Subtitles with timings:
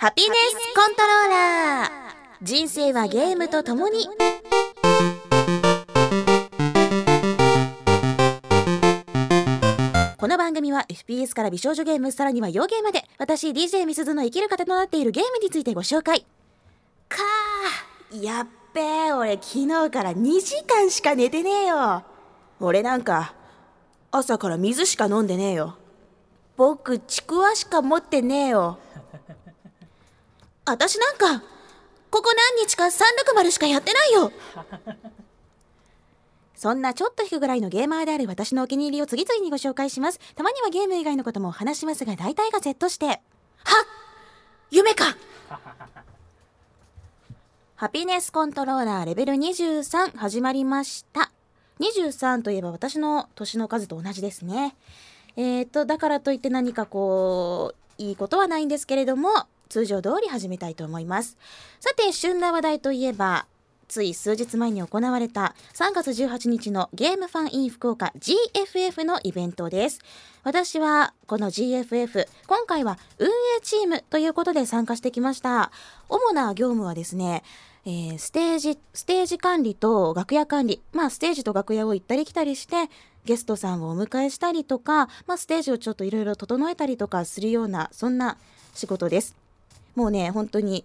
[0.00, 1.90] ハピネスコントローラー。
[2.40, 4.06] 人生はゲームとともに。
[10.16, 16.24] この番組は FPS から美少女ゲームさらには洋ゲーまで私 DJ みすずの生きる糧となっているゲームについてご紹介。
[17.08, 22.04] かーやっべえ俺昨日から2時間しか寝てねえよ。
[22.60, 23.34] 俺なんか
[24.12, 25.74] 朝から水しか飲んでねえよ。
[26.56, 28.78] 僕ちくわしか持ってねえよ。
[30.70, 31.44] 私なんか
[32.10, 34.32] ここ何日か360しかやってないよ。
[36.54, 40.18] そんなちょっと引くぐらいのゲーマーである私のお気に入りを次々にご紹介します。
[40.34, 43.06] たまにはゲーム以外のことも話しますが大体がセットして。
[43.06, 43.18] はっ!
[44.70, 45.16] 夢か!
[47.76, 51.30] ハピネスコントローラーレベル23始まりました。
[51.78, 54.76] 23といえば私の年の数と同じですね。
[55.36, 61.36] えーとだからといって何かこういいことはないんですけれども通常通り始めたいと思います。
[61.80, 63.46] さて旬な話題といえば
[63.88, 70.00] つい数日前に行われた3月18日のゲームファンイン福岡 GFF のイベントです。
[70.44, 73.30] 私はこの GFF 今回は運営
[73.62, 75.72] チームということで参加してきました。
[76.08, 77.42] 主な業務はですね
[77.84, 80.82] えー、ステージステージ管理と楽屋管理。
[80.92, 82.90] まあステージと楽屋を行ったり来たりして
[83.24, 88.36] ゲストさんをお迎えしたりとか、まあ、ステージをちょっといろいろ整えたりとかするようなそんな
[88.74, 89.47] 仕事です。
[89.94, 90.84] もうね本当に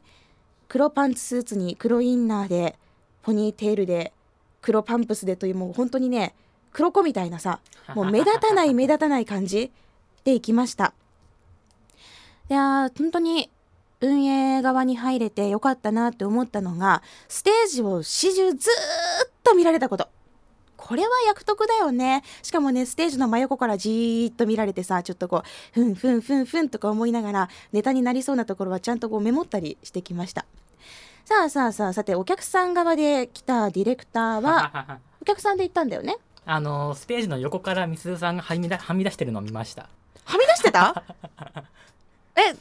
[0.67, 2.77] 黒パンツスーツに黒インナーで
[3.21, 4.13] ポニーテールで
[4.61, 6.33] 黒パンプスでというもう本当にね
[6.71, 7.59] 黒子みたいなさ
[7.95, 9.71] もう目立たない目立たない感じ
[10.23, 10.93] で行きました。
[12.49, 13.49] いや本当に
[14.01, 18.69] 運営側に入れてよかったなって思ったのがステージを始終ず
[19.25, 20.09] っと見られたこと
[20.85, 22.23] これは役得だよね。
[22.41, 25.43] しかもね、ステージの真横からじーっと見られてさ、ちょっとこ
[25.77, 30.45] う、ふんふんふんふんとか思いながら、ネタになりそうなところはちゃんとこうメモったりしてきました。
[31.23, 36.17] さあさあさあ、さて、お客さん側で来たディレクターは、 お客さんで行ったんだよね？
[36.45, 39.83] あの、ステージの横からみすずさんがはみ出はみ出してるのを見ました。
[40.25, 41.01] はみ出してた？
[42.35, 42.53] え、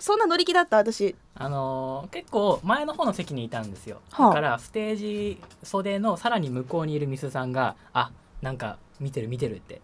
[0.00, 0.78] そんな乗り気だった？
[0.78, 1.14] 私。
[1.34, 8.10] あのー、結構前の方の席にいたんですよ、はあ、だからステージ袖のさらに向こうにいるミスさんがあ
[8.42, 9.80] なんか見てる見てるって。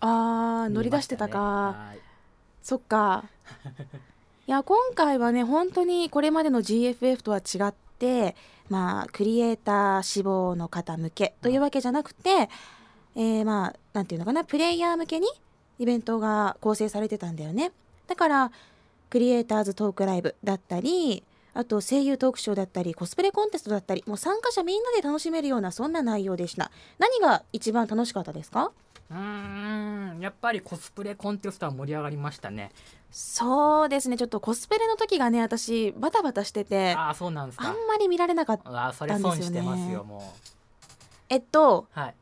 [0.00, 1.92] あー、乗り出してたか。
[2.62, 3.24] そっか。
[4.46, 8.34] いや今回はね本当にこれまでの GFF とは違って
[8.70, 12.48] まあクリエイター志望の方向けというわけじゃなくて、
[13.14, 15.26] えー、まあなんていうのかなプレイヤー向けに
[15.78, 17.72] イベントが構成されてたんだよね。
[18.06, 18.52] だから
[19.10, 21.24] クリエイターズトークライブだったり
[21.54, 26.70] あと声優トークショーだったりコスプレコンテストだったりもう参加者みんなで楽しめるようなそんな内容でした。
[26.98, 28.70] 何が一番楽しかったですか？
[29.10, 32.70] うんやっぱりコスプレコンテストは盛り上がりましたね。
[33.10, 34.16] そうですね。
[34.18, 37.66] ちょっとコスプレの時がね私バタバタしててあそうなんですか。
[37.66, 38.88] あんまり見られなかったんですよね。
[38.88, 40.22] あそれ損してますよもう。
[41.30, 42.14] えっと、はい、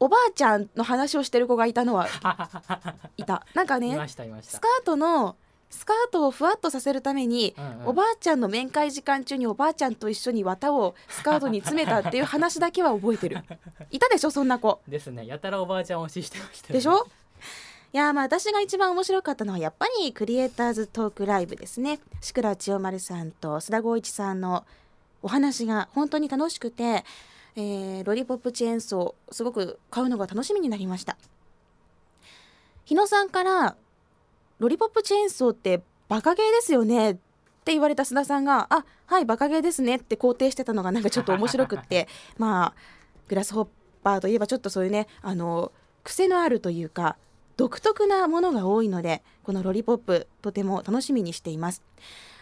[0.00, 2.08] おばあちゃんの話をしてる子がいたのは
[3.16, 3.46] いた。
[3.54, 3.96] なんかね
[4.42, 5.36] スカートの
[5.68, 13.38] スカートをふわっとさせるために、うんうん、おばあちゃんの面会時間中におばあちゃんと一緒に綿をスカートに詰めたっていう話だけは覚えてる。
[13.90, 14.80] いたでしょそんな子。
[14.86, 15.26] ですね。
[15.26, 17.06] やたらおばあちゃん推ししてました、ね、でしょ？
[17.92, 22.00] いやまあ私が一番面白かったのはやっぱりクリエイターズトークライブですね。
[22.20, 24.64] 志倉千代丸さんと須田剛一さんの
[25.22, 27.04] お話が本当に楽しくて、
[27.56, 31.16] えー、ロリポップチェーンソーすごく買うのが楽しみになりました。
[32.84, 33.76] 日野さんから
[34.58, 37.10] ロリポップチェーンソーってバカゲーですよね？
[37.12, 37.14] っ
[37.66, 42.08] て言われた須田さんが「あはいバカゲーですね」って肯定してたのがなんかちょっと面白くって
[42.38, 42.74] まあ
[43.28, 43.68] グラスホッ
[44.04, 45.72] パーといえばちょっとそういうねあの
[46.04, 47.16] 癖のあるというか
[47.56, 51.82] 独特なものが多いのでこのロリポップとても楽しみにしています。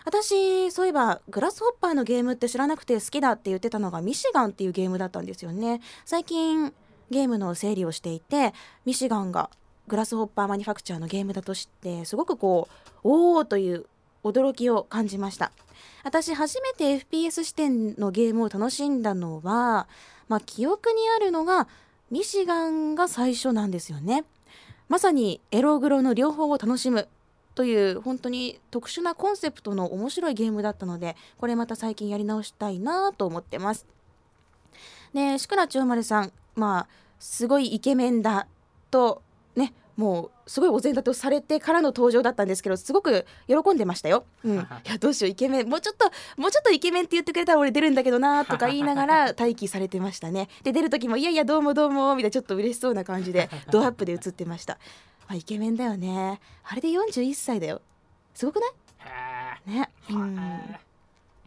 [0.04, 5.80] 私そういえばグラスホッパーのゲームって知らなくて好きだって言ってたのがミシガンっていうゲームだったんですよね。
[6.04, 6.74] 最近
[7.10, 8.52] ゲームの整理をしていて
[8.84, 9.48] ミシガンが
[9.88, 13.86] グラスホッパーマニファクチャーのゲームだとしてすごくこうおおという
[14.22, 15.52] 驚きを感じました。
[16.02, 19.86] 私初めて FPS 視点のゲームを楽しんだのは、
[20.28, 21.68] まあ、記憶にあるのが
[22.10, 24.24] ミシガンが最初なんですよね。
[24.88, 27.08] まさにエログロの両方を楽しむ
[27.54, 33.86] という本当に特殊なコンセプトの面白いゲームだったのでこれまた最近やり直したいなと思ってます。
[35.12, 36.86] で志倉千代丸さんまあ
[37.18, 38.46] すごいイケメンだ
[38.90, 39.22] と
[39.96, 44.24] もうすごいお膳立てをされてからの登場だったんですけどすごく喜んでましたよ。
[44.44, 46.10] うん、 いやどうしようイケメンもうちょっと
[46.40, 50.48] もうちょっとイケメンって言ってくれたら俺出るんだけどなとか言いながら待機されてましたね。
[50.64, 54.78] で出る時もいやいやどうもどうもみたいなちょっと嬉しそうな感じで ドアップで映ってました。
[55.28, 56.40] まあ、イケメンだよね。
[56.64, 57.80] あれで41歳だよ。
[58.34, 58.66] すごくな
[59.66, 59.70] い？
[59.70, 59.90] ね。
[60.10, 60.76] うん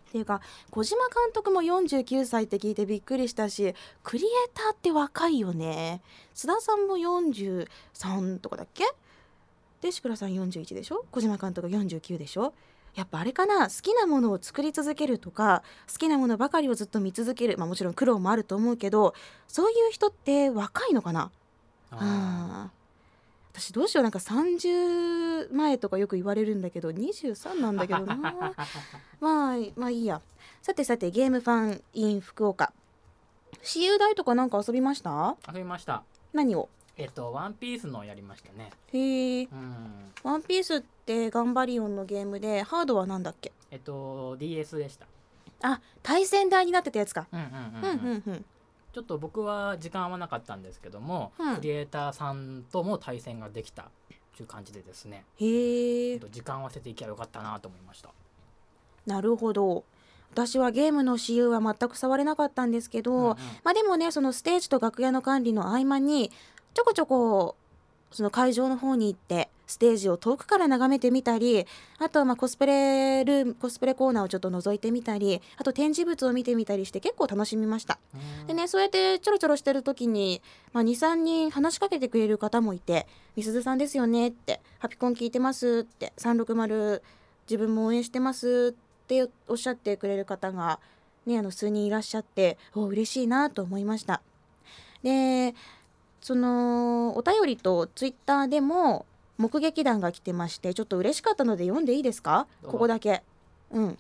[0.07, 6.01] っていうか小島監督も49歳って聞いてびっくりしたしクリエイターって若いよね。
[6.33, 8.86] 須田さんも43とかだっけ？
[9.81, 11.06] で志倉さん41でしょ？
[11.12, 12.54] 小島監督49でしょ？
[12.95, 13.68] やっぱあれかな？
[13.68, 15.62] 好きなものを作り続けるとか
[15.92, 17.57] 好きなものばかりをずっと見続ける。
[17.57, 19.13] まあもちろん苦労もあると思うけど
[19.48, 21.31] そういう人って若いのかな？
[21.92, 22.71] あ
[23.59, 28.15] 私どうしようなんか30前とかよく言われるんだけど23なんだけどな。
[29.19, 30.21] まあまあいいや。
[30.62, 32.71] さてさてゲームファン in 福岡。
[33.63, 35.36] 私有大とかなんか遊びました？
[35.48, 36.04] 遊びました。
[36.33, 36.69] 何を？
[36.98, 38.69] えっとワンピースのやりましたね。
[38.94, 39.44] へえ。
[39.45, 40.12] うん。
[40.24, 43.51] ワンピースってガンバリオンのゲームでハードはなんだっけ？
[43.71, 45.07] えっと DS でした。
[45.63, 47.25] あ対戦台になってたやつか。
[47.31, 48.45] うんうんううんん、うんうんうん
[48.98, 51.56] ちょっと僕は時間合わなかったんですけども、うん。
[51.58, 53.92] クリエイターさんとも対戦ができた
[54.36, 55.24] という感じでですね。
[55.40, 56.20] へえ。
[56.20, 58.10] 時間合わせていけばよかったなと思いました。
[59.06, 59.84] なるほど。
[60.32, 63.36] 私はゲームの私有は全く触れなかったんですけど、うんうん。
[63.64, 66.32] まあでもねそのステージと楽屋の管理の合間に
[66.74, 67.56] ちょこちょこ
[68.12, 71.68] その会場の方に行ってステージを遠くから眺めてみたり
[72.00, 78.00] あとまあコスプレルームコスプレコーナーをちょっと覗いてみたりあと展示物を見てみたりして結構楽しみました
[78.42, 87.01] うんでねそうやってちょろちょろしてる時に、まあ、23人話しかけてくれる方もいて「みすずさんですよね」って「ハピコン聞いてます」って「360
[87.45, 88.74] 自分も応援してます」
[89.04, 90.80] っておっしゃってくれる方が、
[91.25, 94.21] ね、あの数人いらっしゃってお嬉しいなと思いました。
[95.04, 95.54] で
[96.28, 99.06] そのお便りとツイッターでも
[99.38, 102.48] 目撃談が来てましてちょっと嬉しかったので読んでいいですか？
[102.66, 103.24] ここだけ。
[103.72, 103.98] うん。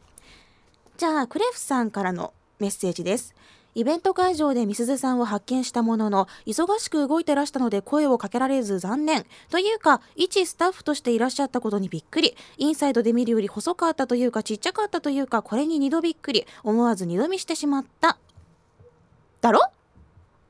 [0.97, 3.33] じゃあクレフさんからのメッセージです。
[3.75, 9.25] イベント会場でみすずさんを発見したものの忙しく動いてらしたので声をかけられず残念。
[9.49, 12.35] というか一スタッフとしていらっしゃったことにびっくり。
[12.57, 16.45] インサイドで見るより細かったというかちっちゃかったというかこれに二度びっくり。
[16.65, 18.17] 思わず二度見してしまった。
[19.39, 19.61] だろ？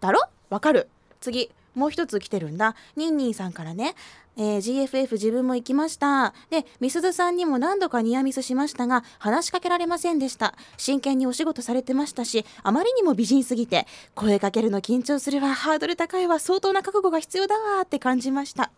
[0.01, 0.21] だろ？
[0.49, 0.87] わかる。
[1.21, 2.75] 次もう一つ来てるんだ。
[2.95, 3.93] ニンニンさんからね、
[4.35, 6.33] えー GFF 自分も行きました。
[6.49, 10.53] でみすずさんにも何度かニアミスしましたが話しかけられませんでした。
[10.77, 13.85] 真剣にお仕事されてましたしあまりにも美人すぎて
[14.15, 15.53] 声かけるの緊張するわ。
[15.53, 16.39] ハードル高いわ。
[16.39, 18.71] 相当な覚悟が必要だわって感じました。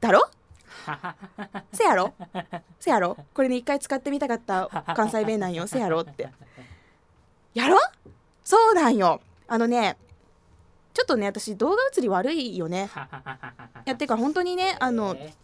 [0.00, 0.28] だろ？
[1.72, 2.12] せやろ？
[2.80, 3.16] せやろ？
[3.32, 5.66] これね一回使ってみたかった関西弁なんよ。
[5.66, 6.28] せやろって。
[7.54, 7.78] やろ？
[8.44, 9.20] そうなんよ。
[9.48, 9.96] あのね
[10.94, 12.88] ちょっとね私動画映り悪いよね。
[13.86, 15.34] いやってか本当にねあのえ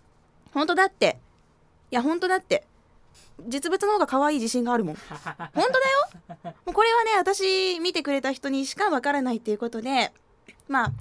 [0.54, 1.18] 本当だって。
[1.90, 2.64] いや本当だって。
[3.48, 4.94] 実物の方が可愛い自信があるもん。
[4.94, 5.18] 本
[5.54, 5.62] 当
[6.42, 6.54] だよ。
[6.66, 10.12] もうこれはね私見てくれた人にしかわからないっていうことで
[10.68, 10.92] まあ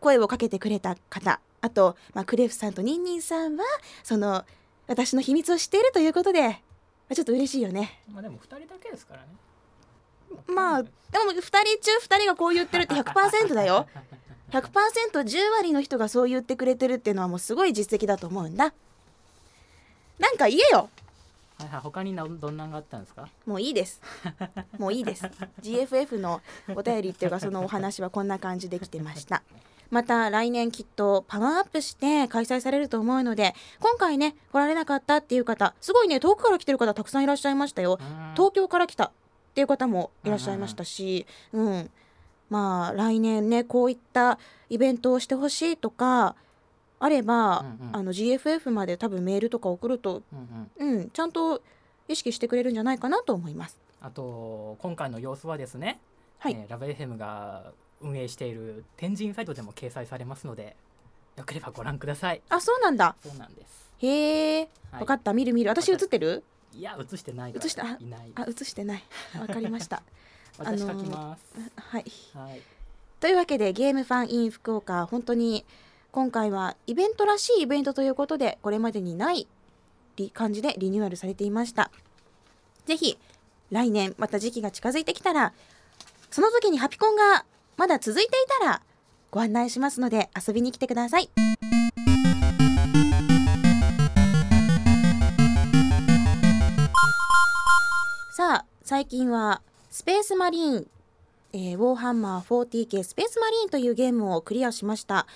[0.00, 1.40] 声をかけてくれた方。
[1.62, 3.64] あと、まあ、クレフさんとニンニンさんは
[4.02, 4.44] その
[4.86, 6.56] 私の秘密を知っているということでま
[7.12, 8.02] あちょっと嬉しいよね。
[8.12, 9.28] まあでも2人だけですからね
[10.46, 10.88] まあで
[11.18, 13.86] も2人中2人がこう言ってるって100%だよ。
[14.50, 18.72] 100%10 割の人がそう言ってくれてるっていうのはもうすごい実績だと思うんだ。
[20.18, 20.88] なんか言えよ。
[21.58, 23.28] はいはい他になどんなんがあったんですか？
[23.46, 24.00] もういいです。
[24.78, 25.24] もういいです。
[25.60, 26.40] GFF の
[26.74, 29.42] お便りっていうかそのお話はこんな感じで来てました。
[29.90, 38.00] また来年きっとパワーアップして開催されると思うので今回ね来られなかったっていう方すごいね遠くから来てる方たくさんいらっしゃいましたよ。
[38.34, 39.12] 東京から来た
[39.54, 41.90] っていう方もいらっしゃいましたし、うん、
[42.50, 46.34] まあ来年ねこういったイベントをしてほしいとか
[46.98, 47.96] あれば、うんうん。
[47.96, 50.98] あの GFF まで多分メールとか送ると、うんうん。
[50.98, 51.62] うん、ちゃんと
[52.08, 53.78] 意識してくれるんじゃないかなと思います。
[54.00, 56.00] あと今回の様子はですね、
[56.40, 56.54] はい。
[56.54, 60.76] えーラブ FM が運営している天神サイトでも掲載されますので
[61.36, 62.42] よければご覧ください。
[62.48, 63.14] あそうなんだ。
[63.22, 65.00] そうなんです、へえ、はい。
[65.00, 65.32] 分かった。
[65.32, 65.70] 見る見る。
[65.70, 66.42] 私映ってる？
[66.76, 68.32] いや映してない映してあいない。
[68.34, 69.04] あ映してない。
[69.32, 70.02] 分かりました。
[70.58, 71.42] 私あのー書きます、
[71.76, 72.04] はい。
[72.34, 72.62] はい。
[73.20, 75.64] というわけでゲームファン in 福岡本当に
[76.12, 79.48] 今回はイベントらしいイベントということでこれまでにない
[80.16, 81.90] リ感じでリニューアルされていました。
[82.86, 83.18] ぜひ
[83.70, 85.52] 来年また時期が近づいてきたら
[86.30, 87.44] その時にハピコンが
[87.76, 88.82] まだ続いていたら
[89.30, 91.30] ご案内しますので遊びに来てください
[98.36, 99.62] さあ最近は
[99.92, 100.86] スペースマリーン
[101.52, 105.28] えーウォーハンマー 40K スペースマリーンというゲームをクリアしました。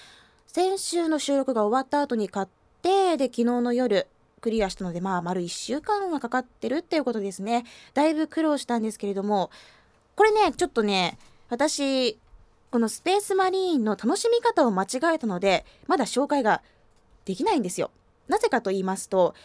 [0.49, 2.49] 先週の収録が終わった後に買っ
[2.83, 4.09] てで昨日の夜
[4.41, 7.67] クリアしたのでまあ丸1週間はかかってるっていうことですね。
[7.95, 9.53] だいぶ苦労したんですけれども
[10.17, 11.19] これねちょっとね
[11.51, 12.19] 私
[12.73, 16.63] このスペースマリーンの楽しみ方を間違えたのでまだ紹介が
[17.27, 17.93] できないんですよ。
[18.27, 19.37] なぜかと言いますと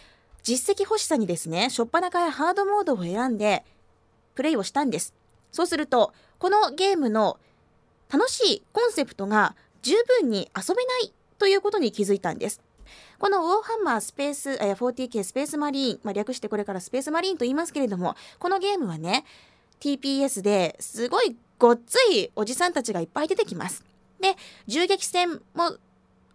[0.44, 3.64] 実績欲しさにですね初っ端からハードモードを選んで
[4.36, 5.14] プレイをしたんです
[5.52, 7.40] そうするとこのゲームの
[8.12, 12.62] 楽しいコンセプトが十分に遊べないということに気づいたんです
[13.24, 19.24] このウォーハンマースペース、え 40K スペースマリーン、まあ、略してこれからスペースマリーンと言いますけれども、このゲームはね、
[19.80, 23.84] TPS ですごいごっついおじさんたちがいっぱい出てきます。
[24.20, 24.36] で、
[24.68, 25.78] 銃撃戦も、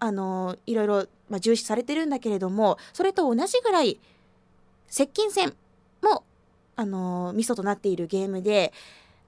[0.00, 3.98] あのいろいろ、まあ、重視されてるんだけれども、それと同じぐらい、
[4.88, 5.54] 接近戦
[6.02, 6.24] も、
[6.76, 8.72] あのミソとなっているゲームで、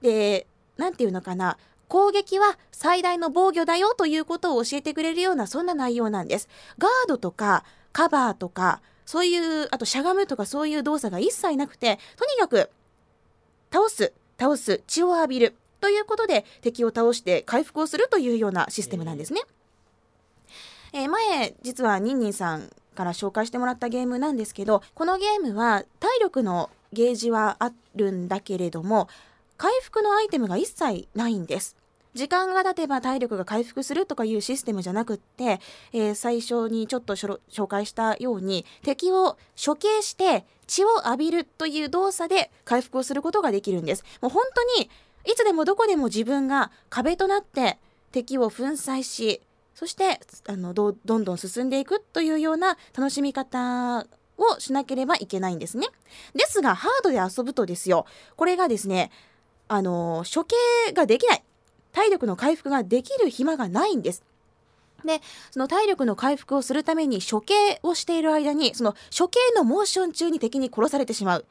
[0.01, 0.47] で、
[0.77, 1.57] なんていうのかな、
[1.91, 6.47] 攻撃は最大の防御だよということを教えてくれるようなそんな内容なんです。
[6.77, 12.69] ガードとかカバーとかそういうあとしゃがむとかそういう動作が一切なくてとにかく
[13.73, 19.41] 倒す倒す血を浴びるということで敵を倒して回復をするというようなシステムなんですね。
[19.41, 19.60] えー、
[20.93, 29.07] え前実はニンニンさんから紹介してもらったゲームなんですけどこのゲームは体力のゲージはあるんだけれども
[29.57, 31.75] 回復のアイテムが一切ないんです。
[32.13, 35.61] 時間が経てば体力が回復するとかいうシステムじゃなくって、
[35.93, 44.03] えー、最初にちょっと紹介したように敵を処刑して血を浴びるという動作で回復をすることができるんです。
[44.21, 44.89] もう本当に
[45.25, 47.77] いつでもどこでも自分が壁となって
[48.11, 49.41] 敵を粉砕し
[49.75, 54.05] そしてあのどんどん進んでいくというような楽しみ方
[54.37, 55.87] をしなければいけないんですね。
[56.35, 59.11] ですがハードで遊ぶとですよこれがですね
[59.67, 60.55] あの処刑
[60.93, 61.43] ができない
[61.91, 64.23] 体力の回復ができる暇がないんです。
[65.05, 71.45] でその体力の回復をするために処刑をしている間にその処刑のモーション中に敵に殺されてしまう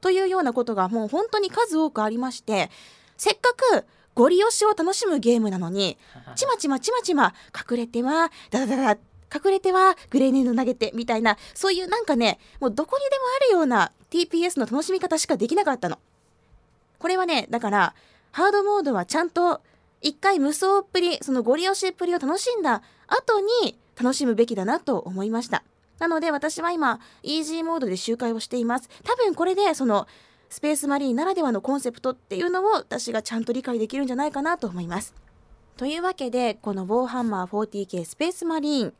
[0.00, 2.70] というようなことがもう本当に数多くありまして
[3.16, 5.98] せっかくゴリ押しを楽しむゲームなのに
[6.36, 7.34] ちまちまちまちま
[7.70, 9.00] 隠れてはダダダダ
[9.34, 15.98] 隠れてはグレネード投げてみたいなそういうなんかねもうどこにでもあるような TPS の楽しみ方しかできなかったの。
[16.98, 17.94] これはねだから
[18.30, 19.62] ハードモードはちゃんと
[20.02, 25.64] 一回無双っぷりそのゴリ押しっぷりを楽しんだ後に楽しむべきだなと思いました。
[25.98, 28.88] なので私は今イージーモードで周回をしています。
[29.04, 30.06] 多分これでその
[30.52, 35.14] スペースマリーならではのコンセプトっていうのを私がちゃんと理解できるんじゃないかなと思います
[35.78, 38.94] というわけでこのウォーハンマー 40K スペースマリーン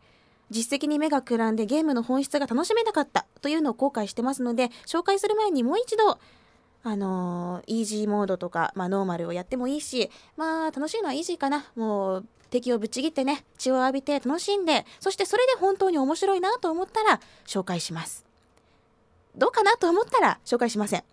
[0.49, 6.19] 実績に目がくらんでゲームの本質が楽しめなかったというのを後悔してますので紹介する前にもう一度
[6.85, 11.67] あのー、イージーモードとか、まあ、ノーマルをやってもいいし、まあ、楽しいのはイージーかな。
[11.77, 18.25] もう、敵をぶっち切ってね、血を浴びて楽しんで、そしてそれで本当に面白いなと思ったら、紹介します。
[19.37, 21.05] どうかなと思ったら、紹介しません。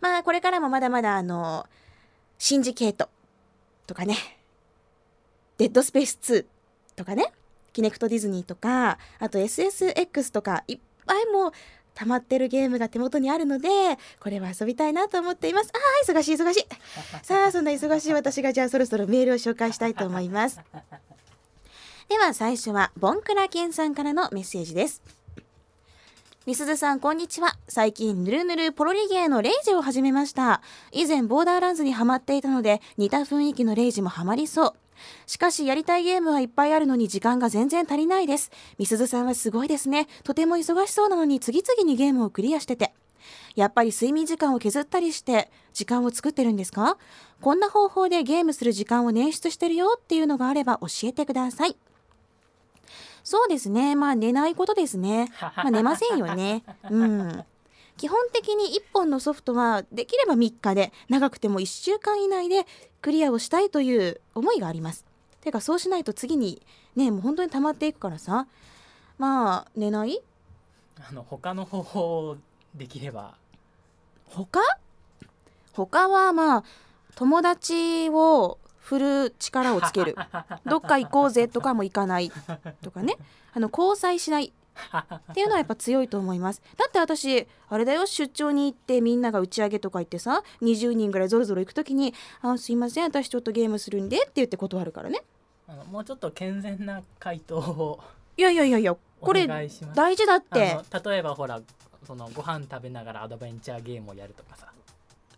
[0.00, 1.66] まあ、これからもまだまだ、あの、
[2.38, 3.08] シンジケート
[3.86, 4.16] とかね、
[5.58, 6.46] デッドスペース2
[6.96, 7.32] とかね、
[7.72, 11.52] キネクトディズニーとか、あと SSX とか、いっぱいもう、
[11.94, 13.68] 溜まってるゲームが手元にあるので
[14.20, 15.72] これは遊びたいなと思っています。
[16.06, 16.66] あー忙しい忙しい。
[17.22, 20.60] さあそんな忙しい私がじゃあそろそろメールを紹介したいと思います。
[22.08, 25.02] では最初はボンクラケンさんからのメッセージです。
[26.46, 34.72] みすずさんこんにちは最近ぬるぬるポロリゲーのレイジを始めました以前ボーダーランズにハマっていたので似た雰囲気のレイジもハマりそう
[35.26, 38.50] しかしやりたいゲームはいっぱいあるのに時間が全然足りないです。
[38.78, 40.08] みすずさんはすごいですね。
[40.24, 42.92] とても忙しそうなのに次々にゲームをクリアしてて。
[43.54, 46.98] やっぱり睡眠時間を削ったりして時間を作ってるんですか？
[47.40, 51.76] こんな方法でゲームする時間を捻出してるよっていうのがあれば教えてください。
[53.24, 53.94] そうですね。
[53.96, 55.32] まあ寝ないことですね。
[55.40, 56.64] まあ寝ませんよね。
[56.90, 57.44] うん。
[57.96, 62.66] 基本的に1本のソフトはできれば3日で長くても1週間以内で
[63.02, 65.04] クリアをしたいという思いがあります。
[65.42, 66.62] てかそうしないと次に
[66.96, 68.46] ねもう本当に溜まっていくからさ
[69.18, 70.22] まあ寝ない？
[71.08, 72.36] あの他の方法
[72.74, 73.34] できれば
[74.26, 74.60] 他？
[75.72, 76.64] 他はまあ
[77.16, 80.16] 友達を振る力をつける。
[80.66, 82.32] どっか行こうぜとかも行かない。
[82.82, 83.16] とかね。
[83.52, 84.52] あの交際しない。
[85.30, 86.62] っていうのはやっぱ強いと思います。
[86.76, 88.06] だって私あれだよ。
[88.06, 93.04] 出張に行ってみんなが打ち上げとか行ってさ20人ぐらいぞろぞろ行く時に「あすいません。
[93.04, 95.22] 私ちょっとゲームするんで」って言って断るからね。
[95.90, 98.00] もうちょっと健全な回答を
[98.36, 100.78] いやいやいやいやこれ大事だって。
[101.04, 101.60] 例えばほら
[102.06, 104.72] そのご飯食べながらアドベンチャーゲームをやるとかさ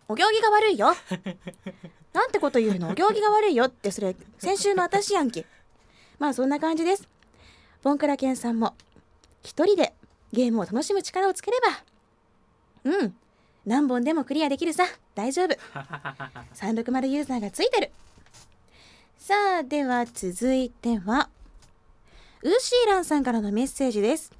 [0.09, 0.95] お行儀が悪いよ。
[2.13, 2.91] なんてこと言うの？
[2.91, 5.47] お行儀が悪いよってそれ先週の私やんけ。
[6.19, 7.09] まあそんな感じです。
[7.83, 8.75] ボンクラケンさんも
[9.43, 9.95] 一人で
[10.33, 12.91] ゲームを楽しむ力をつければ。
[12.91, 13.17] うん。
[13.65, 14.85] 何本でもクリアできるさ。
[15.15, 15.57] 大丈夫。
[16.55, 17.93] 360ユーザーがついてる。
[19.19, 21.29] さあでは続いては
[22.43, 24.33] ウーシーランさんからのメッセージです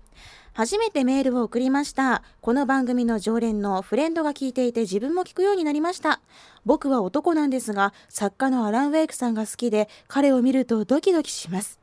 [0.55, 2.23] 初めてメールを送りました。
[2.43, 6.21] この番組の常連のフレンドが聞いていて自分も聞くようになりました。
[6.67, 11.81] 僕は男なんですが作家のアラン・ウェイクさんが好きで彼を見るとドキドキします。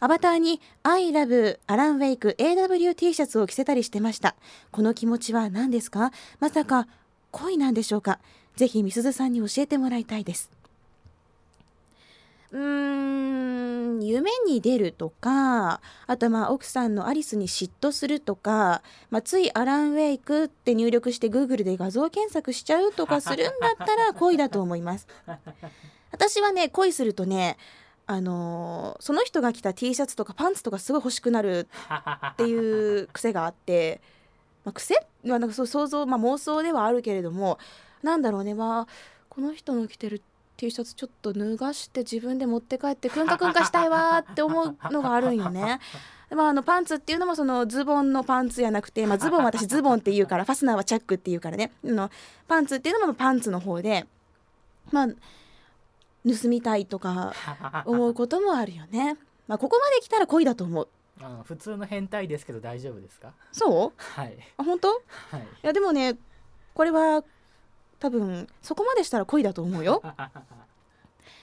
[0.00, 4.34] アバターに I love アラン・ウェイク AWT シャツを着せたりしてました。
[4.70, 6.10] この気持ちは何ですか？
[6.40, 6.88] まさか
[7.32, 8.18] 恋なんでしょうか？
[8.56, 10.50] ぜひみすずさんに教えてもらいたいです。
[12.56, 25.06] うーん夢に出るとかあとまあ奥さんのアリスに嫉妬するとか、まあ、ついアラン・ウェイクって入力して Google で画像検索しちゃうとかするんだったら恋だと思います。
[26.10, 27.58] 私はね恋するとね
[28.06, 31.68] あのーその人が着た T シャツとかパンツとかすごい欲しくなる
[32.32, 34.00] っていう癖があって、
[34.64, 34.94] まあ、癖、
[35.24, 37.58] まあ、なんかそう想像、まあ、妄想ではあるけれども
[38.02, 38.86] なんだろうねまあ
[39.28, 40.22] この人の着てる
[40.56, 45.80] T シャツちょっと脱がして自分で持って帰ってくんかくんかしたいわーって思うのがあるんよね。
[46.34, 52.10] まあ、あのパンツっていうのもそのズボンのパンツじゃなくて、まあ、ズボンは私ズボンって言うからファスナーはチャックって言うからねあの
[52.48, 54.06] パンツっていうのもパンツの方で
[54.90, 57.32] まあ盗みたいとか
[57.86, 59.16] 思うこともあるよね。
[59.46, 60.88] まあ、ここまで来たら恋だと思う。
[61.22, 63.32] あの普通の変態ですけど大丈夫ですか？
[63.52, 64.02] そう？
[64.20, 64.88] はいあ本当？
[64.88, 64.92] い
[65.30, 66.16] はいやでもね
[66.74, 67.22] これは
[67.98, 70.02] 多分そこまでしたら恋だと思うよ。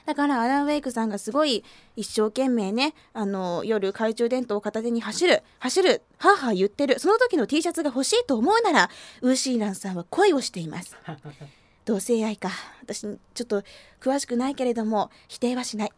[0.06, 1.64] だからアラン・ウェイクさんがすごい
[1.96, 8.90] 一生懸命ねあの夜懐中電灯を片手に走る走るはあはあ言ってるその時の T シャツが欲しいと思うなら
[9.22, 10.98] ウーシーランさんは恋をしています。
[11.86, 12.50] 同性愛か。
[12.82, 13.64] 私ちょっと
[14.02, 15.92] 詳しくないけれども否定はしない。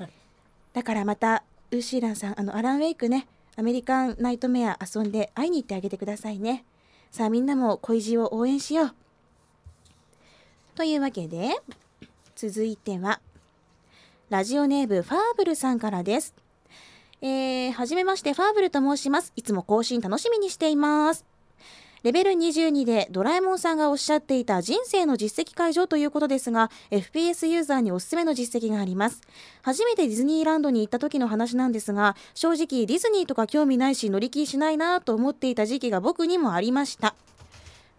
[0.72, 6.64] だからまたウーシーランさんあのアラン・ウェイクねアメリカンナイトメア遊んで会いに行ってあげてくださいね。
[7.10, 8.94] さあみんなも恋路を応援しよう
[10.74, 11.50] というわけで
[12.34, 13.20] 続いては
[14.28, 16.34] ラジオネームファーブルさんからです。
[17.22, 19.32] えー、はじめまして、ファーブルと申します。
[19.36, 21.24] いつも更新楽しみにしています。
[22.02, 29.22] レベル22でドラえもんさんがおっしゃっていた人生の実績解除ということですが、FPS ユーザーにおすすめの実績があります。
[29.62, 37.14] 初めてディズニーランドに行った時の話なんですが、正直ディズニーとか興味ないし乗り気しないなと思っていた時期が僕にもありました。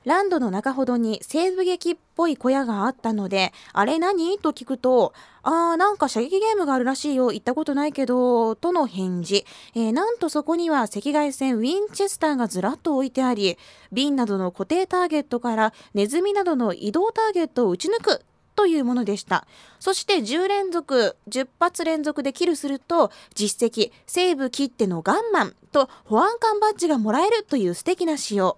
[0.06, 4.38] ランドの中ほどに西部劇っぽい小屋があったので、あれ何？
[4.38, 9.46] と聞くと、あーなんか射撃ゲームがあるらしいよ、行ったことないけど、との返事。
[9.74, 13.58] えーなんとそこには赤外線ウィンチェスターがずらっと置いてあり、
[13.91, 18.22] 瓶などの固定ターゲットからネズミなどの移動ターゲットを撃ち抜く。
[18.56, 19.46] というものでした。
[19.82, 28.58] そして10連続、10発連続でキルすると、実績、西部切ってのガンマンと保安官バッジがもらえるという素敵な仕様。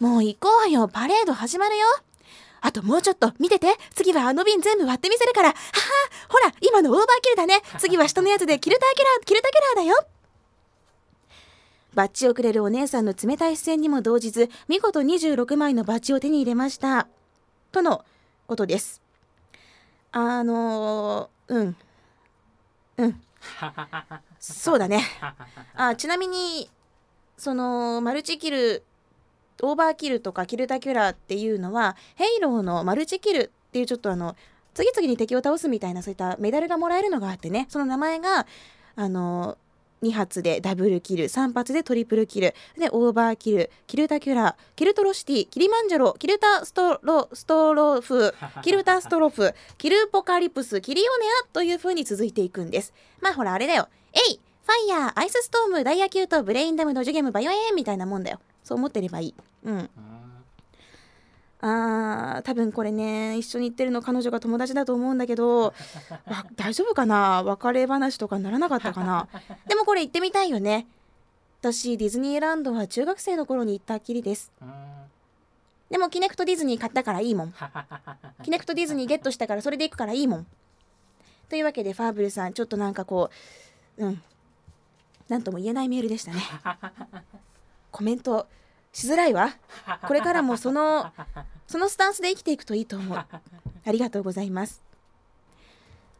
[0.00, 1.84] もう行こうよ、パレード始まるよ。
[2.60, 3.76] あともうちょっと見てて。
[3.94, 5.48] 次はあの瓶全部割ってみせるから。
[5.48, 5.60] はは
[6.28, 7.60] ほら、今のオーバーキルだね。
[7.78, 10.06] 次は人のやつでキルターキラー、キルタキラーだよ。
[11.94, 17.08] バッジをくれるお姉さんの冷たい視線にも動じず、見事26枚のバッジを手に入れました。
[17.72, 18.04] との
[18.46, 19.02] ことです。
[20.12, 21.76] あのー、うん。
[22.98, 23.20] うん。
[24.38, 25.04] そうだね。
[25.74, 26.70] あちなみに、
[27.36, 28.84] その、 multikill
[29.62, 34.36] overkill とか killtacular っていうのは Halo の multikill っていうちょっとあの
[34.74, 38.46] 次々に敵を倒すみたいなそういったメダルがもらえるのがあってねその名前が
[38.96, 39.58] あの
[40.02, 42.54] 2発で double kill 3発で triple kill。
[42.78, 52.92] で overkill killtacular killtrocity killimanjaro killtastrostrophe killtastrophe killpocalypse killionaire という風に続いていくんです。
[53.20, 53.88] まあほらあれだよ。
[54.12, 59.34] えいファイヤーアイスストームダイヤキュートブレインダムドジュゲムばよえーんみたいなもんだよそう思ってればいい。
[59.64, 59.90] うん。
[61.62, 62.42] あー。
[62.42, 65.72] 多分これね一緒に行ってるの彼女が友達だと思うんだけど
[66.28, 67.42] わ大丈夫かな？
[67.42, 69.26] 別れ話とかにならなかったかな？
[69.66, 70.86] でもこれ行ってみたいよね。
[71.60, 74.52] 私ディズニーランドは中学生の頃に行ったっきりです。
[75.90, 77.54] でも Kinect ディズニー買ったからいいもん。
[78.44, 80.46] Kinect ディズニーゲットしたからそれで行くからいいもん。
[81.48, 83.30] というわけでファーブルさんちょっとなんかこ
[83.96, 84.22] ううん。
[85.28, 86.40] なんとも言えないメールでしたね
[87.90, 88.46] コメント
[88.92, 89.50] しづらいわ。
[90.06, 91.10] これからもその
[91.66, 93.18] そのスタンスで生きていくといいと思う。
[93.18, 93.26] あ
[93.90, 94.82] りがとうございます。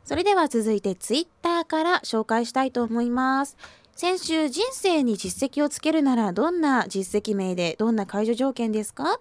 [0.04, 3.56] それでは続いてツイッターから紹介したいと思います。
[3.94, 9.20] 先週人生に実績をつけるならどんな実績名でどんな解除条件ですか？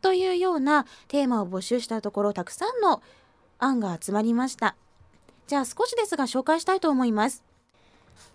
[0.00, 3.02] というようなテーマを募集したところたくさんの
[3.58, 4.76] 案が集まりました。
[5.48, 7.42] じゃあ少しですが紹介したいと思います。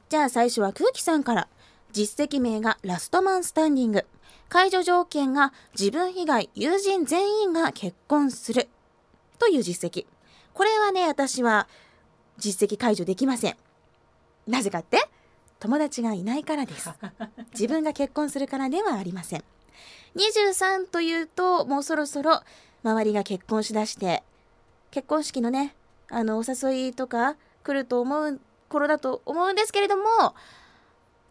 [0.09, 1.47] じゃあ最初は空気さんから
[1.93, 4.05] 実績名がラストマンスタンディング。
[4.49, 8.67] 解除条件が自分以外友人全員が結婚する。
[9.37, 10.07] という実績。
[10.55, 11.67] これはね私は
[12.39, 13.57] 実績解除できません。
[14.47, 15.07] なぜかって
[15.59, 16.89] 友達がいないからです。
[17.53, 19.43] 自分が結婚するからではありません。
[20.15, 22.41] 23というともうそろそろ
[22.83, 24.23] 周りが結婚しだして
[24.89, 25.75] 結婚式のね
[26.09, 30.03] あのお誘いとか来ると思う頃だと思うんですけれども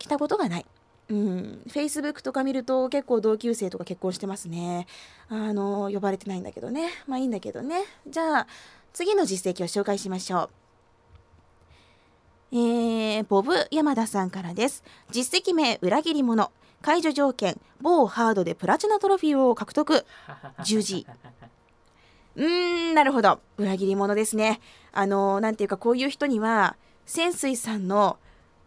[0.03, 0.67] 来たことがない
[1.09, 4.87] うん、Facebook とか見ると結構同級生とか結婚してますね。
[5.29, 6.89] あの、呼ばれてないんだけどね。
[7.07, 7.83] まあいいんだけどね。
[8.09, 8.47] じゃあ、
[8.93, 10.51] 次の実績を紹介しましょ
[12.53, 12.57] う。
[12.57, 14.85] えー、ボブ山田さんからです。
[15.11, 16.51] 実績名、裏切り者。
[16.81, 20.05] 解除条件、某ハードでプラチナトロフィーを獲得。
[20.65, 21.07] 十字。
[22.35, 23.41] うーん、なるほど。
[23.57, 24.61] 裏切り者ですね。
[24.93, 28.19] あの、なんていうかこういう人には、潜水さんの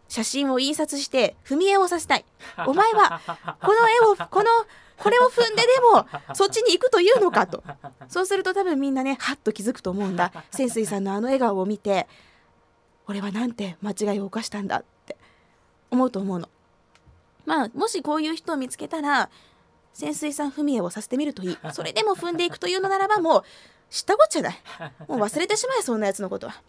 [0.08, 2.24] 写真を印刷して踏み絵をさせたい。
[2.66, 3.20] お前は、
[3.62, 4.50] この絵を、この、
[4.96, 7.62] これを踏んででも、そっちに行くというのかと。
[8.08, 10.32] そうすると多分みんなね、はっと気づくと思うんだ。
[10.50, 12.08] 潜水さんのあの笑顔を見て、
[13.06, 15.16] 俺はなんて間違いを犯したんだって
[15.90, 16.48] 思うと思うの。
[17.44, 19.30] まあ、もしこういう人を見つけたら、
[19.92, 21.58] 潜水さん踏み絵をさせてみるといい。
[21.72, 23.44] それでも踏んでいくというのならば、もう、
[23.88, 24.62] 知ったこっちゃない。
[25.08, 26.60] もう忘れてしまえ、そんなやつのことは。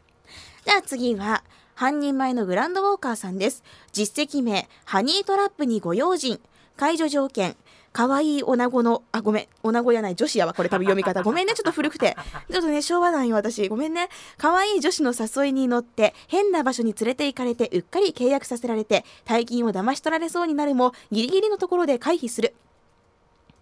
[0.66, 1.44] じゃあ次は、
[1.78, 3.64] 半人前のグランドウォーカーさんです。
[3.92, 6.40] 実績名、ハニートラップにご用心。
[6.76, 7.56] 解除条件、
[7.94, 11.22] 可愛い女子の、あ、ごめん、女子やない、女子やわ、これ多分読み方。
[11.22, 12.18] ごめんね、ちょっと古くて。
[12.52, 13.68] ちょっとね、昭和なんよ、私。
[13.68, 14.10] ごめんね。
[14.40, 22.56] 可愛い女子の誘いに乗って、変な場所に連れて行かれて、うっかり契約させられて、大金を騙し取られそうになるも、ギリギリのところで回避する。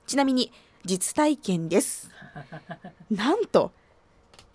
[0.08, 0.54] ちなみに、
[0.86, 2.10] 実体験です。
[3.12, 3.74] なんと、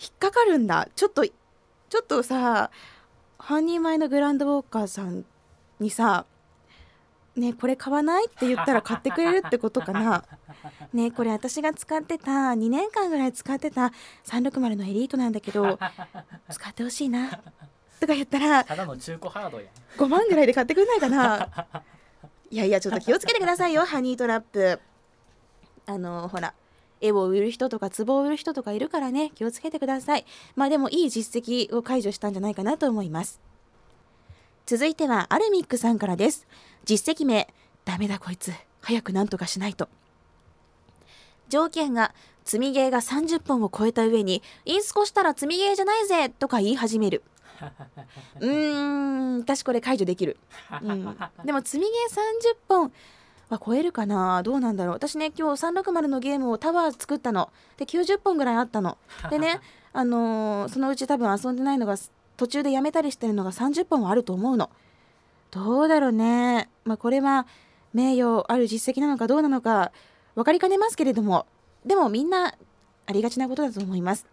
[0.00, 0.88] 引っかかるんだ。
[0.96, 2.70] ちょっと、ちょっとさ、
[3.42, 5.24] 半人前のグランドウォーカーさん
[5.81, 6.26] にさ、
[7.37, 8.26] ねこれ買わない？
[8.26, 10.24] って言ったら買ってくれるってことかな？
[10.92, 13.92] ねこれ私が使ってた2年間ぐらい使ってた
[14.24, 15.79] 360のエリートなんだけど
[16.50, 17.31] 使ってほしいな
[18.00, 19.66] とか言ったらただの中古ハードや。
[19.96, 21.48] 5万ぐらいで買ってくれないかな？
[22.50, 24.81] いやいやちょっと気をつけてくださいよハニートラップ。
[25.87, 26.53] あのほら
[27.00, 30.26] 絵を売る人とか壺を売る人とかいるからね気をつけてください。
[30.56, 33.40] まあでもいい実績を解除したんじゃないかなと思います。
[34.66, 36.46] 続いてはアルミックさんからです。
[36.84, 37.48] 実績名
[37.84, 38.52] ダメだこいつ。
[38.82, 39.88] 早く何とかしないと。
[41.48, 47.22] 条件が積みゲーが30本を超えた上にインスコしたら積みゲーじゃないぜとか言い始める。
[48.40, 50.38] うーん私これ解除できる、
[50.82, 52.92] うん、でも積みゲー30本
[53.50, 54.42] は超えるかな？
[54.42, 54.94] どうなんだろう？
[54.94, 57.50] 私ね今日360のゲームをタワー作ったの。
[57.76, 58.96] で90本ぐらいあったの。
[59.28, 59.60] でね
[59.92, 61.96] あのー、そのうち多分遊んでないのが
[62.36, 64.70] 途中でやめたりしてるのが30本はあると思うの。
[65.50, 66.70] どうだろうね。
[66.84, 67.46] まあ、これは
[67.92, 69.90] 名誉ある実績なのかどうなのか
[70.36, 71.46] 分かりかねますけれども、
[71.84, 72.54] でもみんな
[73.06, 74.26] ありがちなことだと思います。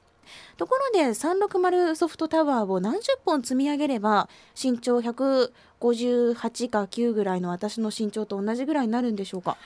[0.57, 4.29] ところで360ソフトタワーを何十本積み上げれば
[4.61, 9.57] 身長158か9ぐらいの私の身長と同じぐらいになるんでしょうか？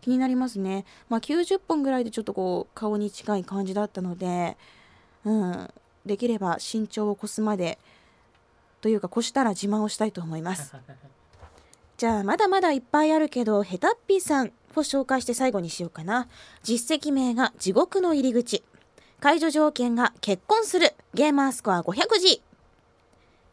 [0.00, 0.84] 気になりますね。
[1.08, 4.56] まあ、90本ぐらいでちょっとこう顔に近い感じだったので、
[5.24, 5.70] うん、
[6.06, 7.78] できれば身長を越すまで
[8.80, 10.74] というか越したら自慢をしたいと思います。
[11.96, 16.28] じゃあまだまだいっぱいあるけどヘタッピーさんを紹介して最後にしようかな。
[16.62, 18.62] 実績名が地獄の入り口
[19.20, 22.40] 解除条件が結婚するゲーマースコア 500G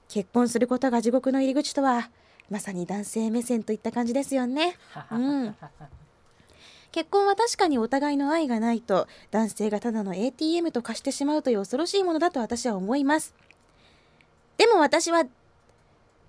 [0.10, 2.10] 結婚することが地獄の入り口とは
[2.50, 4.78] まさに男性目線といった感じですよね。
[5.12, 5.56] うん。
[6.94, 13.36] 結婚は確かにお互いの愛がないと男性がただの ATM と化してしまうという恐ろしいものだと私は思います。
[14.58, 15.26] でも私は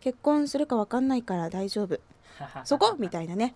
[0.01, 2.01] 結婚するか分かんないから大丈夫。
[2.65, 2.97] そこ？
[2.99, 3.55] みたいなね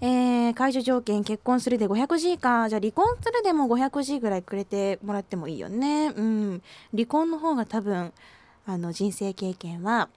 [0.00, 6.12] えー、解除条件結婚するで 500G かじゃあ離婚するでも 500G ぐらいくれてもらってもいいよね。
[6.16, 6.62] うん。
[6.92, 8.12] 離婚の方が多分
[8.66, 10.08] あの人生経験は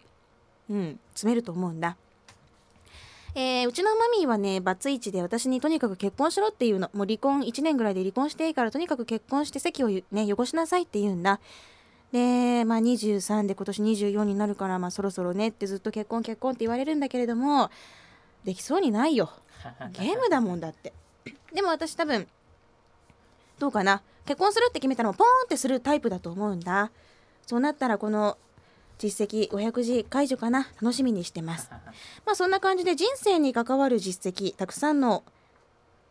[0.69, 1.97] うん積めると思うんだ。
[3.33, 6.91] えー、うちのマミーはねバツイチで私にとにかく結婚しろっていうの。
[6.93, 11.39] もう離婚1年ぐらいで離婚していいからとにかく結婚して席をね汚しなさいって言うんだ。
[12.11, 17.71] で、まあ、23で今年24になるから、まあ、そろそろねってずっと結婚結婚って言われるんだけれども
[18.43, 19.32] できそうにないよ。
[19.93, 20.93] ゲームだもんだって。
[21.54, 22.27] でも私多分
[23.60, 24.01] どうかな。
[24.25, 26.91] 結婚するって決めたらポーンってするタイプだと思うんだ。
[27.45, 28.38] そうなったらこの
[28.97, 30.67] 実績500字解除かな。
[30.82, 31.69] 楽しみにしてます。
[32.25, 35.23] まあそんな感じで人生に関わる実績たくさんの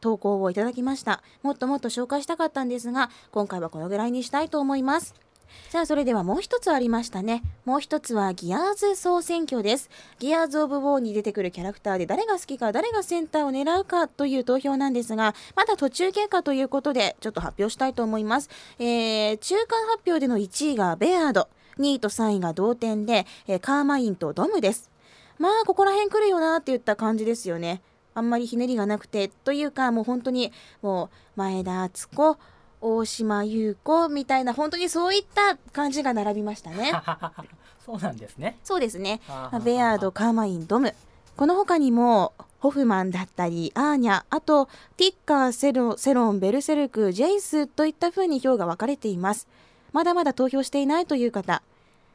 [0.01, 1.23] 投稿をいただきました。
[1.43, 5.15] もっともっと紹介したかったんですが今回はこのぐらいにしたいと思います
[5.69, 7.43] さあそれではもう一つありましたね。
[7.65, 9.91] もう一つはギアーズ総選挙です。
[10.19, 21.49] ギアーズ・オブ・ウォーに出てくるキャラクターで誰が好きか誰がセンターを狙うかという投票なんですがまだ途中経過ということでちょっと発表したいと思います、えー、中間発表での1位がベアード。
[21.79, 24.91] 2位と3位が同点で、えー、カーマインとドムです。
[25.39, 27.81] まあここら辺来るよなって言った感じですよね。
[28.15, 29.29] あんまりひねりがなくて。
[29.29, 32.39] というかもう本当にもう前田敦子
[32.81, 36.93] 大島優子みたいな本当にそういった感じが並びましたね。
[37.85, 38.59] そうなんですね。
[38.63, 39.21] そうですね。
[39.65, 40.95] ベアードカーマインドム
[41.37, 44.67] この他にもホフマンだったりアーニャあと
[44.97, 49.49] ティッカーセロセロンベルセルクジェイスといった風に票が分かれています。
[49.93, 51.63] まだまだ投票していないという方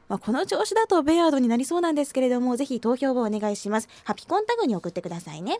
[0.08, 3.90] まあ、この調子だとベアードになりそうなんですけれどもぜひ投票をお願いします。
[4.04, 5.60] ハピコンタグに送ってくださいね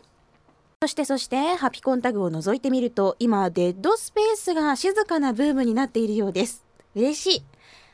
[0.82, 6.66] そしてそしてハピコンタグを覗いてみると今デッドスペースが静かなブームになっているようです。
[6.94, 7.42] 嬉しい。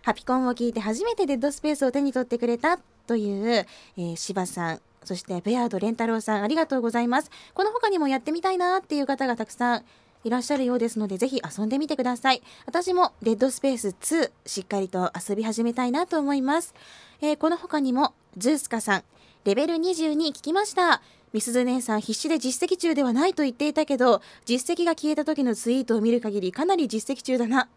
[0.02, 7.30] ハピコンを聞いて初めてデッドスペースを手に取ってくれたという、えー、柴さんそしてベアードレンタロウさんありがとうございます。
[7.54, 9.84] この他にもやってみたいなっていう方がたくさん
[10.24, 12.42] いらっしゃるようですのでぜひ遊んでみてください。
[12.66, 16.74] 私もデッドスペース2しっかりと遊び始めたいなと思います、
[17.20, 19.04] えー、この他にもズースカさん
[19.44, 21.00] レベル22聞きました。
[21.32, 27.68] みすず姉さん必死で実績中ではないと言っていたけど実績が消えた時のツイートを見る限りかなり実績中だな。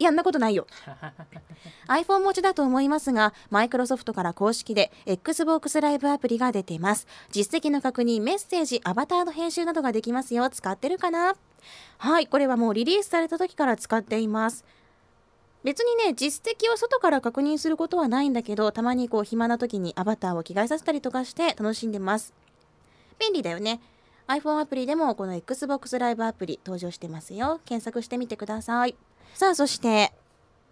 [0.00, 0.66] やんなことないよ。
[1.86, 7.06] iPhone 持ちだと思いますがマイクロソフトから公式で XBOX ライブアプリが出ています。
[7.30, 10.50] 実績の確認メッセージアバターの編集などができますよ。
[10.50, 11.36] 使ってるかな？
[11.98, 14.64] はいこれはもうリリースされた時から使っています。
[15.62, 22.34] 別にね実績を外から確認することはないんだけどたまにこう暇な時にアバターを着替えさせたりとかして楽しんでます
[23.18, 23.80] 便利だよね。
[24.26, 27.60] iPhone アプリでもこの Xbox ライブアプリ登場してますよ。
[27.64, 28.96] 検索してみてください。
[29.34, 30.12] さあそして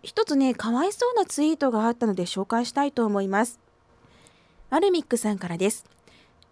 [0.02, 3.60] 一つねかわいそうなツイートがあったので紹介したいと思います。
[4.70, 5.84] アルミックさんからです。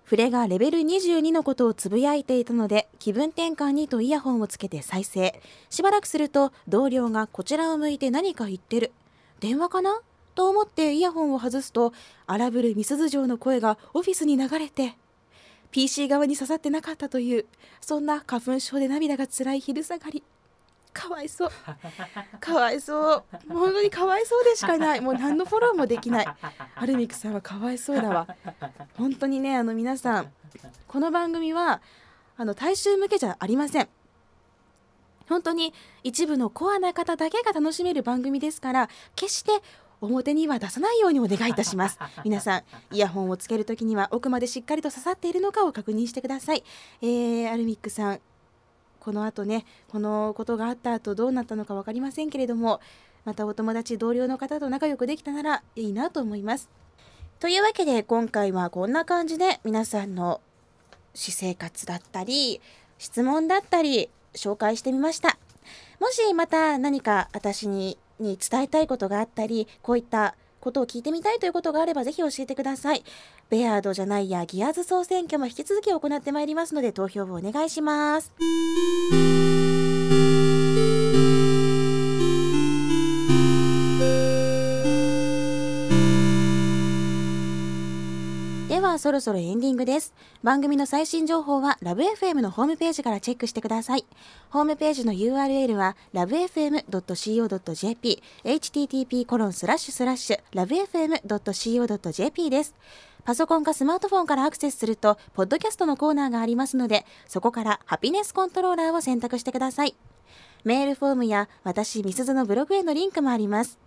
[0.05, 5.41] フレがレベル22のことをつぶやいていたので気分転換にとイヤホンをつけて再生。
[5.71, 8.93] しばらくすると同僚がこちらを向いて何か言ってる。
[9.39, 10.01] 電話かな？
[10.35, 11.93] と思ってイヤホンを外すと
[12.27, 14.97] 荒ぶるみすゞ城の声がオフィスに流れて
[15.71, 17.47] PC 側に刺さってなかったという
[17.81, 20.23] そんな花粉症で涙がつらい昼下がり。
[20.93, 21.51] かわいそう。
[22.41, 23.25] かわいそう。
[23.49, 25.01] 本当にかわいそうでしかない。
[25.01, 26.27] もう何のフォローもできない。
[26.75, 28.27] アルミクさんはかわいそうだわ。
[28.97, 30.33] 本当にねあの皆さん
[30.89, 31.81] この番組は
[32.37, 33.89] あの大衆向けじゃありません。
[35.29, 39.63] 本当に一部のコアな方だけが楽しめる番組ですから決して
[40.01, 41.99] 表には出さないようにお願いいたします。
[42.25, 46.65] 皆さんイヤホンをつけるときには奥までしっかりと刺さっているのかを確認してください、
[47.03, 48.21] えー、アルミックさん
[49.01, 52.81] この後ねこのことがあった後どうなったのか分かりませんけれども
[53.25, 56.71] またお友達同僚の方と仲良くできたならいいなと思います。
[57.39, 60.41] というわけで今回はこんな感じで皆さんの
[61.15, 62.61] 私生活だったり
[62.99, 65.39] 質問だったり紹介してみました。
[66.01, 73.03] もしまた何か私にに伝えたいことがあったりこういったことを聞いてみたいということがあればぜひ教えてください。
[73.49, 78.33] ベアードじゃないやギアーズ総選挙も引き続き行ってまいりますので投票をお願いします。
[89.01, 90.15] そろそろエンディングです。
[90.45, 94.07] 番組の最新情報はラブ f m のホームページからチェックしてください。
[94.51, 102.77] ホームページの URL は lovefm.co.jp http コロンスラッシュスラッシュ lovefm.co.jp です。
[103.25, 109.95] パソコンかスマートフォンからアクセスすると、ポッドキャストのコーナーがありますので、そこからハピネスコントローラーを選択してください。
[110.65, 113.79] メールフォームや私、みすずのブログへのリンクもあります。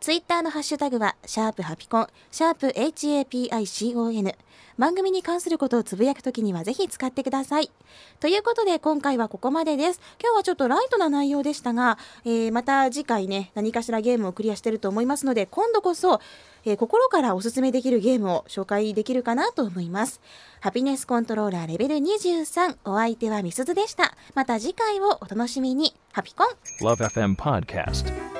[0.00, 4.34] ツイッターのハッシュタグは、シャープハピコン、シャープ HAPICON。
[4.78, 7.70] 番組に関することをつぶやくときにはぜひ使ってください。
[8.18, 10.00] ということで今回はここまでです。
[10.18, 16.22] 今日はちょっとライトな内容でしたが、えー、また次回ね、何かしらゲームをクリアしてると思いますので、今度こそ、
[16.64, 20.22] えー、心からおすすめできるゲームを紹介できるかなと思います。
[20.60, 24.16] ハピネスコントローラーレベル23、お相手はみすずでした。
[24.34, 25.94] また次回をお楽しみに。
[26.12, 26.48] ハピコン
[26.80, 28.39] LoveFM Podcast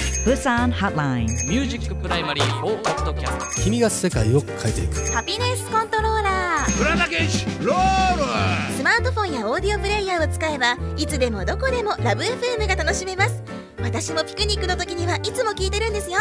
[0.23, 5.11] ブサンホットラインミュージックプライマリー4ポッドキャスト君が世界を変えていく。
[5.11, 8.73] ハピネスコントローラーロール。
[8.77, 13.41] スマートフォンやオーディオプレイヤーを使えばいつでもどこでもラブ FM が楽しめます。
[13.81, 16.19] 私もピクニックの時にはいつも聞いてるんですよ。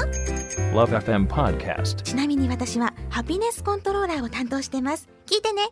[0.73, 2.01] LoveFM Podcast.
[2.03, 5.11] ちなみに私はハピネスコントローラーを担当してます。
[5.27, 5.69] 聞いてね